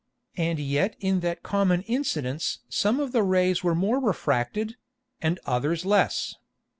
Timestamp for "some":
2.69-2.99